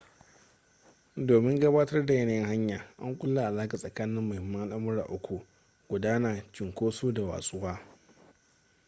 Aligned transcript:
domin 1.17 1.59
gabatar 1.59 2.05
da 2.05 2.13
yanayin 2.13 2.45
hanya 2.45 2.87
an 2.97 3.15
kulla 3.17 3.47
alaƙa 3.47 3.77
tsakanin 3.79 4.23
muhimman 4.23 4.61
al’amura 4.61 5.05
uku: 5.07 5.35
1 5.37 5.43
gudana 5.89 6.33
2 6.37 6.51
cinkoso 6.53 7.11
da 7.11 7.21
3 7.21 7.27
watsuwa 7.29 7.79